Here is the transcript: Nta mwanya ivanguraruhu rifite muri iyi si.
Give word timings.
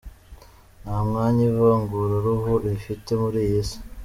Nta 0.81 0.97
mwanya 1.07 1.43
ivanguraruhu 1.51 2.51
rifite 2.63 3.11
muri 3.21 3.39
iyi 3.47 3.61
si. 3.69 3.77